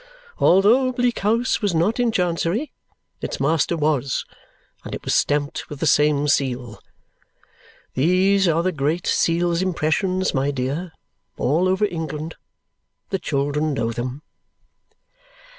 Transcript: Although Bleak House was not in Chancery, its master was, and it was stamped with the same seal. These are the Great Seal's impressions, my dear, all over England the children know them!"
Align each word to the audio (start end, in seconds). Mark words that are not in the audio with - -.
Although 0.39 0.93
Bleak 0.93 1.19
House 1.19 1.61
was 1.61 1.75
not 1.75 1.99
in 1.99 2.11
Chancery, 2.11 2.73
its 3.21 3.39
master 3.39 3.77
was, 3.77 4.25
and 4.83 4.95
it 4.95 5.05
was 5.05 5.13
stamped 5.13 5.69
with 5.69 5.79
the 5.79 5.85
same 5.85 6.27
seal. 6.27 6.79
These 7.93 8.47
are 8.47 8.63
the 8.63 8.71
Great 8.71 9.05
Seal's 9.05 9.61
impressions, 9.61 10.33
my 10.33 10.49
dear, 10.49 10.91
all 11.37 11.67
over 11.69 11.85
England 11.85 12.33
the 13.11 13.19
children 13.19 13.75
know 13.75 13.91
them!" 13.91 14.23